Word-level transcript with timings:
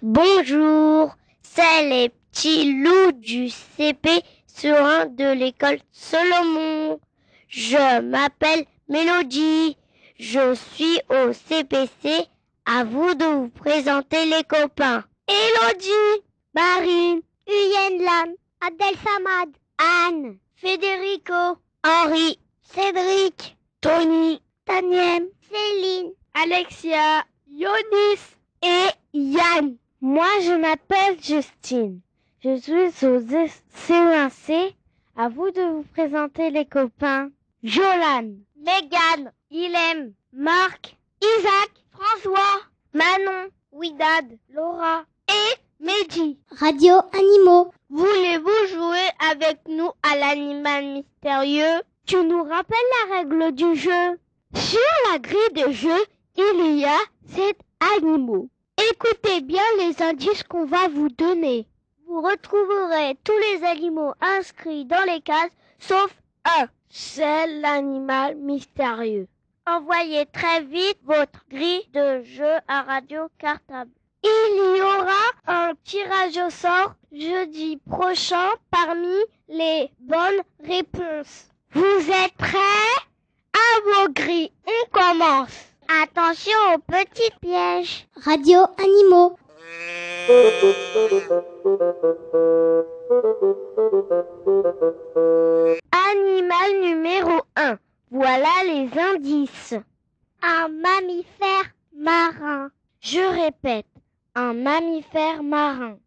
Bonjour, 0.00 1.14
c'est 1.42 1.88
les 1.88 2.08
petits 2.08 2.72
loups 2.82 3.12
du 3.12 3.50
CP 3.50 4.22
sur 4.46 4.74
un 4.74 5.04
de 5.04 5.32
l'école 5.32 5.80
Solomon. 5.92 6.98
Je 7.48 8.00
m'appelle 8.00 8.64
Mélodie. 8.88 9.76
Je 10.18 10.54
suis 10.54 10.98
au 11.10 11.32
CPC. 11.34 12.26
À 12.64 12.84
vous 12.84 13.14
de 13.14 13.24
vous 13.26 13.48
présenter 13.50 14.24
les 14.24 14.44
copains. 14.44 15.04
Elodie, 15.28 16.24
Marine, 16.54 17.20
Uyenne 17.46 18.02
Lam, 18.02 18.34
Adel 18.62 18.96
Samad, 19.04 19.50
Anne, 19.78 20.38
Federico, 20.54 21.58
Henri, 21.84 22.38
Cédric, 22.62 23.58
Tony, 23.82 24.40
Taniem, 24.64 25.26
Céline, 25.50 26.12
Alexia, 26.34 27.24
Yonis 27.46 28.36
et 28.62 28.90
Yann. 29.16 29.76
Moi, 30.02 30.28
je 30.42 30.52
m'appelle 30.52 31.16
Justine. 31.22 32.00
Je 32.44 32.56
suis 32.56 33.06
au 33.06 33.18
CENC. 33.70 34.74
À 35.16 35.30
vous 35.30 35.50
de 35.50 35.62
vous 35.62 35.84
présenter 35.94 36.50
les 36.50 36.66
copains. 36.66 37.30
Jolan, 37.62 38.34
Megan, 38.56 39.32
Ilem, 39.50 40.12
Marc, 40.34 40.96
Isaac, 41.22 41.70
François, 41.92 42.60
Manon, 42.92 43.48
Widad, 43.72 44.38
Laura 44.50 45.04
et 45.30 45.82
Mehdi. 45.82 46.38
Radio 46.50 46.96
Animaux. 47.14 47.72
Voulez-vous 47.88 48.68
jouer 48.68 49.08
avec 49.30 49.60
nous 49.66 49.92
à 50.02 50.16
l'animal 50.16 50.84
mystérieux? 50.92 51.80
Tu 52.04 52.22
nous 52.22 52.42
rappelles 52.42 52.76
la 53.08 53.16
règle 53.16 53.52
du 53.52 53.76
jeu? 53.76 54.20
Sur 54.54 55.10
la 55.10 55.18
grille 55.18 55.66
de 55.66 55.72
jeu, 55.72 56.04
il 56.36 56.78
y 56.80 56.84
a 56.84 56.98
sept 57.34 57.58
animaux. 57.96 58.50
Écoutez 58.98 59.42
bien 59.42 59.62
les 59.78 60.02
indices 60.02 60.42
qu'on 60.42 60.64
va 60.64 60.88
vous 60.88 61.10
donner. 61.10 61.68
Vous 62.06 62.22
retrouverez 62.22 63.14
tous 63.24 63.38
les 63.52 63.62
animaux 63.66 64.14
inscrits 64.22 64.86
dans 64.86 65.04
les 65.04 65.20
cases, 65.20 65.50
sauf 65.78 66.08
un. 66.46 66.66
C'est 66.88 67.46
l'animal 67.60 68.36
mystérieux. 68.36 69.28
Envoyez 69.66 70.24
très 70.24 70.62
vite 70.62 70.98
votre 71.04 71.44
grille 71.50 71.86
de 71.92 72.22
jeu 72.22 72.54
à 72.68 72.82
Radio 72.84 73.28
Cartable. 73.36 73.90
Il 74.24 74.78
y 74.78 74.80
aura 74.80 75.26
un 75.46 75.72
tirage 75.84 76.38
au 76.38 76.48
sort 76.48 76.94
jeudi 77.12 77.76
prochain 77.76 78.48
parmi 78.70 79.18
les 79.48 79.90
bonnes 80.00 80.42
réponses. 80.64 81.50
Vous 81.72 82.10
êtes 82.10 82.32
prêts? 82.38 82.96
À 83.52 83.80
vos 83.84 84.12
grilles, 84.14 84.52
on 84.66 84.90
commence. 84.90 85.66
Attention 85.88 86.52
aux 86.74 86.78
petits 86.78 87.30
pièges. 87.40 88.08
Radio 88.16 88.60
Animaux. 88.76 89.36
Animal 95.92 96.80
numéro 96.82 97.40
1. 97.54 97.78
Voilà 98.10 98.48
les 98.66 98.90
indices. 98.98 99.74
Un 100.42 100.68
mammifère 100.68 101.70
marin. 101.96 102.70
Je 103.00 103.20
répète, 103.20 103.86
un 104.34 104.54
mammifère 104.54 105.44
marin. 105.44 105.98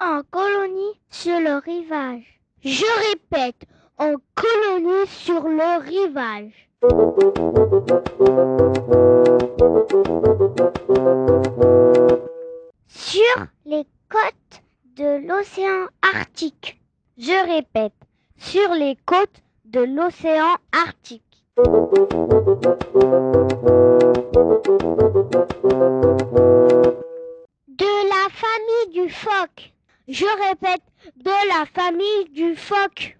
En 0.00 0.22
colonie 0.30 1.00
sur 1.10 1.40
le 1.40 1.58
rivage. 1.58 2.37
Je 2.64 3.10
répète, 3.10 3.66
en 3.98 4.14
colonie 4.34 5.06
sur 5.06 5.46
le 5.46 5.80
rivage. 5.80 6.68
Sur 12.88 13.46
les 13.64 13.86
côtes 14.08 14.62
de 14.96 15.26
l'océan 15.28 15.86
Arctique. 16.02 16.80
Je 17.16 17.54
répète, 17.54 17.92
sur 18.36 18.74
les 18.74 18.96
côtes 19.06 19.42
de 19.64 19.80
l'océan 19.80 20.56
Arctique. 20.72 21.22
De 27.68 28.08
la 28.08 28.28
famille 28.30 29.04
du 29.04 29.08
phoque. 29.10 29.72
Je 30.08 30.26
répète, 30.48 30.82
de 31.28 31.48
la 31.48 31.66
famille 31.66 32.24
du 32.32 32.56
phoque. 32.56 33.18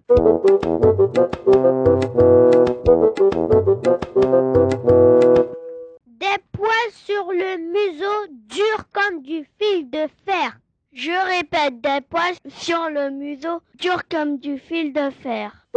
Des 6.07 6.37
poils 6.51 6.91
sur 6.91 7.25
le 7.31 7.57
museau 7.71 8.19
durs 8.47 8.85
comme 8.91 9.21
du 9.21 9.45
fil 9.59 9.89
de 9.91 10.07
fer. 10.25 10.57
Je 10.91 11.11
répète, 11.37 11.81
des 11.81 12.01
poils 12.09 12.33
sur 12.47 12.89
le 12.89 13.11
museau 13.11 13.61
durs 13.75 14.01
comme 14.09 14.39
du 14.39 14.57
fil 14.57 14.91
de 14.91 15.11
fer. 15.21 15.67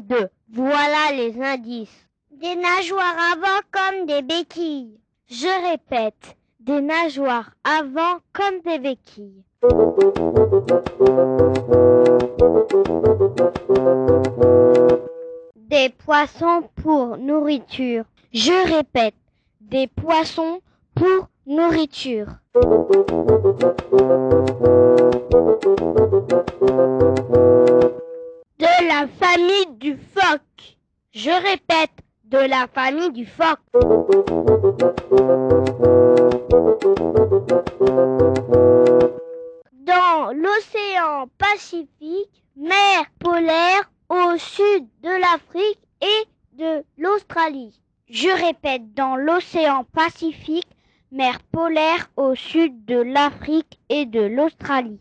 Numéro 0.00 0.20
2. 0.20 0.28
Voilà 0.52 1.12
les 1.12 1.40
indices. 1.40 2.08
Des 2.30 2.56
nageoires 2.56 3.16
avant 3.32 3.60
comme 3.70 4.06
des 4.06 4.22
béquilles. 4.22 4.98
Je 5.28 5.70
répète, 5.70 6.36
des 6.60 6.80
nageoires 6.80 7.50
avant 7.64 8.18
comme 8.32 8.60
des 8.64 8.78
béquilles. 8.78 9.44
Des 15.56 15.90
poissons 15.90 16.68
pour 16.82 17.16
nourriture. 17.18 18.04
Je 18.32 18.76
répète, 18.76 19.14
des 19.60 19.86
poissons 19.86 20.60
pour 20.94 21.28
nourriture. 21.46 22.26
De 28.60 28.88
la 28.88 29.08
famille 29.08 29.78
du 29.78 29.96
phoque. 29.96 30.76
Je 31.12 31.30
répète, 31.30 31.92
de 32.24 32.36
la 32.36 32.66
famille 32.66 33.10
du 33.10 33.24
phoque. 33.24 33.58
Dans 39.72 40.32
l'océan 40.34 41.26
Pacifique, 41.38 42.44
mer 42.54 43.06
polaire 43.18 43.90
au 44.10 44.36
sud 44.36 44.86
de 45.02 45.08
l'Afrique 45.08 45.80
et 46.02 46.26
de 46.52 46.84
l'Australie. 46.98 47.80
Je 48.10 48.28
répète, 48.28 48.92
dans 48.92 49.16
l'océan 49.16 49.84
Pacifique, 49.84 50.68
mer 51.12 51.40
polaire 51.52 52.08
au 52.16 52.34
sud 52.34 52.84
de 52.84 52.96
l'Afrique 52.96 53.80
et 53.88 54.06
de 54.06 54.20
l'Australie. 54.20 55.00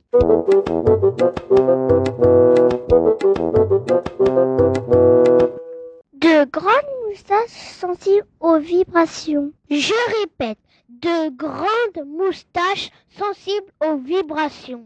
De 6.14 6.46
grandes 6.50 6.74
moustaches 7.08 7.74
sensibles 7.80 8.28
aux 8.40 8.60
vibrations. 8.60 9.52
Je 9.70 9.94
répète, 10.22 10.58
de 10.90 11.30
grandes 11.36 12.08
moustaches 12.08 12.92
sensibles 13.10 13.72
aux 13.86 13.98
vibrations. 13.98 14.84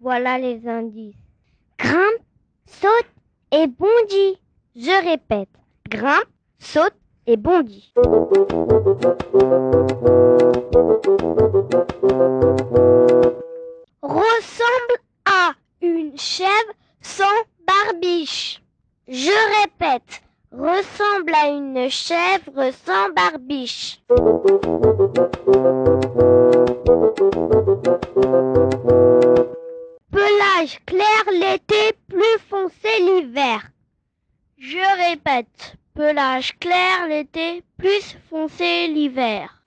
Voilà 0.00 0.38
les 0.38 0.68
indices. 0.68 1.16
Grimpe, 1.76 2.22
saute 2.66 3.10
et 3.50 3.66
bondit. 3.66 4.38
Je 4.76 5.04
répète. 5.10 5.48
Grimpe, 5.88 6.28
saute 6.60 6.94
et 7.26 7.36
bondit. 7.36 7.92
Ressemble 14.02 14.98
à 15.24 15.54
une 15.82 16.16
chèvre 16.16 16.74
sans 17.00 17.24
barbiche. 17.66 18.62
Je 19.08 19.62
répète. 19.62 20.22
Ressemble 20.52 21.34
à 21.34 21.48
une 21.48 21.90
chèvre 21.90 22.70
sans 22.84 23.10
barbiche. 23.16 24.00
Pelage 30.10 30.80
clair 30.86 31.24
l'été, 31.32 31.92
plus 32.08 32.38
foncé 32.48 32.88
l'hiver. 33.00 33.60
Je 34.56 35.10
répète, 35.10 35.76
pelage 35.94 36.58
clair 36.58 37.06
l'été, 37.08 37.62
plus 37.76 38.16
foncé 38.30 38.86
l'hiver. 38.88 39.62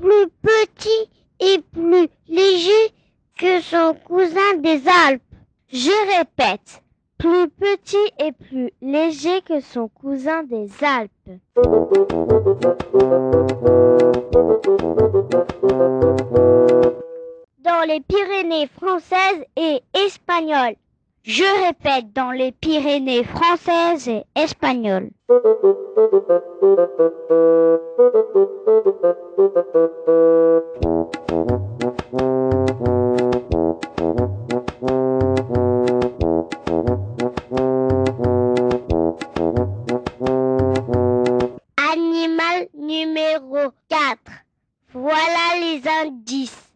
Plus 0.00 0.28
petit 0.42 1.10
et 1.40 1.58
plus 1.72 2.08
léger 2.28 2.94
que 3.36 3.60
son 3.60 3.96
cousin 4.06 4.54
des 4.58 4.82
Alpes. 5.06 5.22
Je 5.72 6.18
répète, 6.18 6.82
plus 7.18 7.48
petit 7.48 8.12
et 8.20 8.30
plus 8.30 8.70
léger 8.80 9.42
que 9.42 9.60
son 9.60 9.88
cousin 9.88 10.44
des 10.44 10.70
Alpes. 10.84 11.10
Dans 17.58 17.86
les 17.86 18.00
Pyrénées 18.00 18.68
françaises 18.68 19.44
et 19.56 19.80
espagnoles. 19.94 20.76
Je 21.22 21.44
répète, 21.66 22.12
dans 22.14 22.30
les 22.30 22.52
Pyrénées 22.52 23.24
françaises 23.24 24.08
et 24.08 24.24
espagnoles. 24.34 25.10
Numéro 42.74 43.72
4. 43.88 44.18
Voilà 44.92 45.60
les 45.60 45.82
indices. 45.86 46.72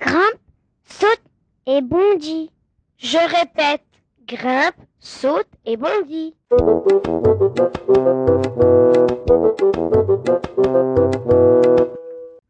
Grimpe, 0.00 0.40
saute 0.84 1.22
et 1.66 1.80
bondit. 1.80 2.50
Je 2.98 3.18
répète, 3.18 3.84
grimpe, 4.26 4.76
saute 4.98 5.48
et 5.64 5.76
bondit. 5.76 6.34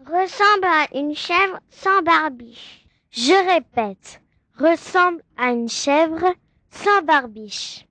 Ressemble 0.07 0.65
à 0.65 0.87
une 0.95 1.15
chèvre 1.15 1.59
sans 1.71 2.03
barbiche. 2.03 2.87
Je 3.11 3.55
répète, 3.55 4.21
ressemble 4.59 5.23
à 5.37 5.51
une 5.51 5.69
chèvre 5.69 6.33
sans 6.71 7.03
barbiche. 7.03 7.87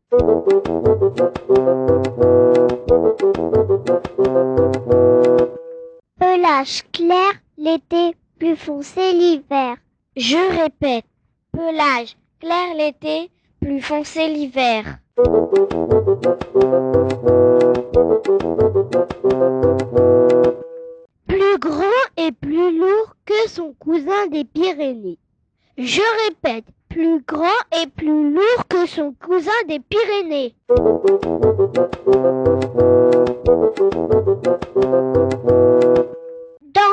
Pelage 6.19 6.83
clair 6.91 7.31
l'été, 7.57 8.17
plus 8.37 8.57
foncé 8.57 9.13
l'hiver. 9.13 9.77
Je 10.17 10.63
répète, 10.63 11.05
pelage 11.53 12.17
clair 12.41 12.75
l'été, 12.75 13.31
plus 13.61 13.81
foncé 13.81 14.27
l'hiver. 14.27 14.97
Plus 21.25 21.57
grand 21.57 21.85
et 22.17 22.33
plus 22.33 22.77
lourd 22.77 23.15
que 23.23 23.47
son 23.47 23.73
cousin 23.79 24.27
des 24.27 24.43
Pyrénées. 24.43 25.19
Je 25.77 26.01
répète, 26.27 26.65
plus 26.91 27.21
grand 27.25 27.61
et 27.81 27.87
plus 27.87 28.33
lourd 28.33 28.67
que 28.69 28.85
son 28.85 29.13
cousin 29.13 29.51
des 29.67 29.79
Pyrénées. 29.79 30.53
Dans 30.67 30.75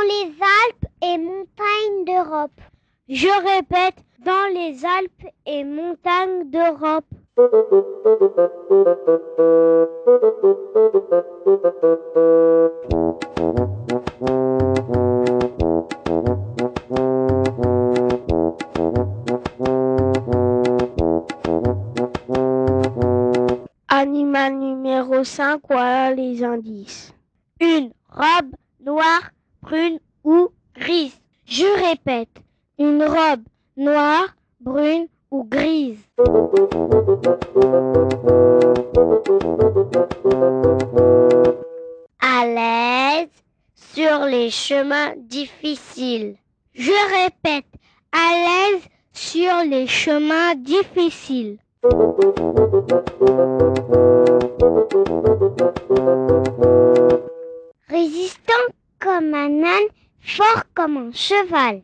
les 0.07 0.31
Alpes 0.63 0.87
et 1.03 1.19
montagnes 1.19 2.05
d'Europe. 2.07 2.61
Je 3.09 3.29
répète, 3.57 4.05
dans 4.25 4.53
les 4.55 4.85
Alpes 4.85 5.27
et 5.47 5.65
montagnes 5.65 6.51
d'Europe. 6.51 7.05
Numéro 25.39 25.59
5, 25.59 25.61
voilà 25.69 26.15
les 26.15 26.43
indices. 26.45 27.13
Une 27.61 27.91
robe 28.11 28.55
noire, 28.85 29.31
brune 29.63 29.99
ou 30.25 30.49
grise. 30.75 31.19
Je 31.47 31.89
répète, 31.89 32.29
une 32.79 33.03
robe 33.03 33.43
noire, 33.77 34.35
brune 34.61 35.07
ou 35.31 35.45
grise. 35.45 35.99
À 42.21 42.47
l'aise 42.47 43.29
sur 43.75 44.25
les 44.27 44.51
chemins 44.51 45.15
difficiles. 45.17 46.37
Je 46.75 47.25
répète, 47.25 47.67
à 48.13 48.73
l'aise 48.73 48.83
sur 49.13 49.65
les 49.69 49.87
chemins 49.87 50.55
difficiles. 50.55 51.59
Résistant 57.89 58.53
comme 58.99 59.35
un 59.35 59.63
âne, 59.63 59.89
fort 60.21 60.65
comme 60.75 60.97
un 60.99 61.13
cheval. 61.13 61.83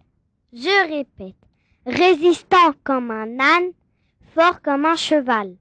Je 0.53 0.89
répète, 0.91 1.35
résistant 1.87 2.73
comme 2.83 3.11
un 3.11 3.41
âne, 3.41 3.71
fort 4.35 4.61
comme 4.63 4.85
un 4.85 4.97
cheval. 4.97 5.55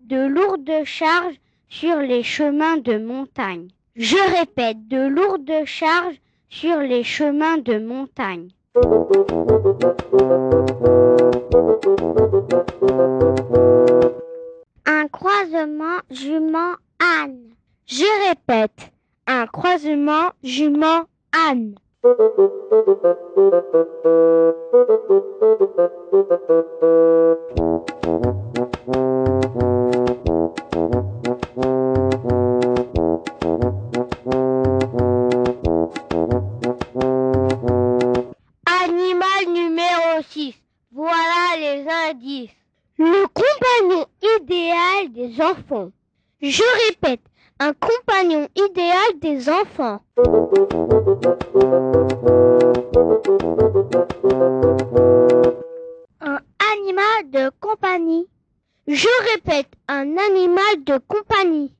De 0.00 0.26
lourdes 0.26 0.84
charges 0.84 1.40
sur 1.68 1.96
les 1.98 2.24
chemins 2.24 2.78
de 2.78 2.98
montagne. 2.98 3.68
Je 3.94 4.16
répète, 4.38 4.88
de 4.88 5.06
lourdes 5.06 5.64
charges 5.64 6.20
sur 6.48 6.78
les 6.78 7.04
chemins 7.04 7.58
de 7.58 7.78
montagne. 7.78 8.48
Un 8.76 8.80
croisement 15.12 16.00
jument-âne. 16.10 17.38
Je 17.86 18.28
répète, 18.28 18.90
un 19.28 19.46
croisement 19.46 20.32
jument-âne. 20.42 21.76
Animal 22.04 22.24
Voilà 40.96 41.56
les 41.58 41.84
indices. 42.08 42.50
Le 42.98 43.26
compagnon 43.26 44.06
idéal 44.22 45.10
des 45.10 45.42
enfants. 45.42 45.90
Je 46.40 46.62
répète, 46.86 47.20
un 47.58 47.72
compagnon 47.72 48.46
idéal 48.54 49.18
des 49.20 49.48
enfants. 49.48 50.00
Un 56.20 56.38
animal 56.72 57.30
de 57.32 57.50
compagnie. 57.58 58.28
Je 58.86 59.32
répète, 59.32 59.72
un 59.88 60.16
animal 60.16 60.84
de 60.84 60.98
compagnie. 61.08 61.72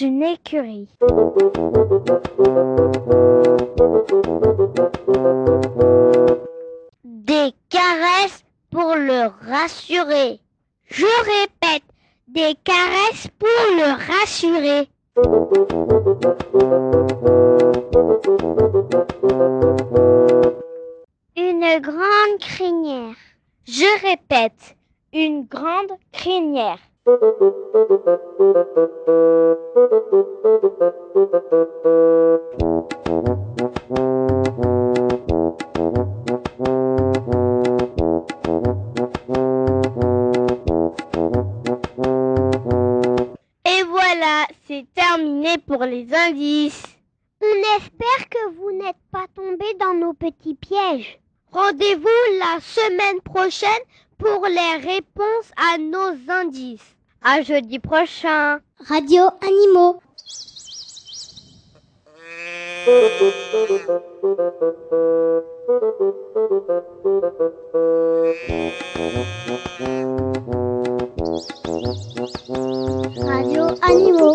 Une 0.00 0.22
écurie. 0.22 0.88
Des 7.04 7.52
caresses 7.68 8.44
pour 8.70 8.94
le 8.96 9.30
rassurer. 9.48 10.40
Je 10.86 11.04
répète, 11.04 11.84
des 12.28 12.54
caresses 12.64 13.28
pour 13.38 13.48
le 13.76 13.92
rassurer. 14.08 14.88
Une 21.36 21.80
grande 21.80 22.40
crinière. 22.40 23.16
Je 23.66 24.06
répète, 24.06 24.76
une 25.12 25.44
grande 25.44 25.92
crinière. 26.12 26.78
Thank 27.04 27.18
you. 33.98 34.03
Nos 56.04 56.30
indices. 56.30 56.80
À 57.22 57.42
jeudi 57.42 57.78
prochain. 57.78 58.60
Radio 58.88 59.24
Animaux. 59.40 60.00
Radio 73.26 73.64
Animaux. 73.82 74.34